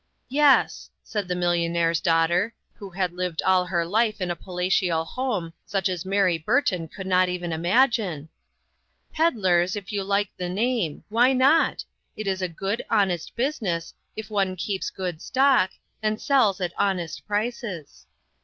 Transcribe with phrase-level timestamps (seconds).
[0.29, 5.53] "Yes," said the millionnaire's daughter, who had lived all her life in a palatial home
[5.63, 8.27] such as Mary Burton could not even imagine,"
[9.15, 11.85] pedlers, if you like the name; why not?
[12.17, 15.69] It is a good, honest business, if one keeps good stock,
[16.01, 18.07] and sells at honest prices.